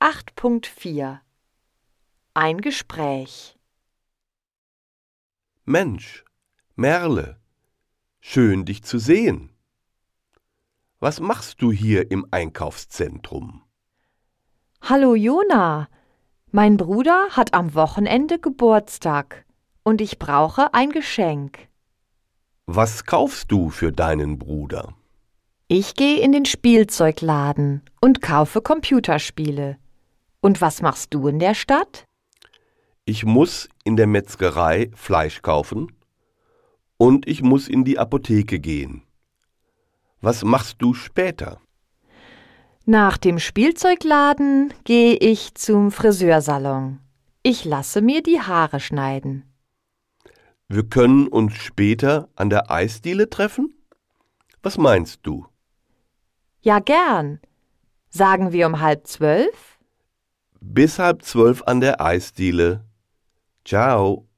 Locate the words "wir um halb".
58.52-59.06